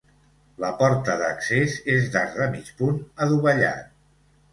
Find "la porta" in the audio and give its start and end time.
0.61-1.17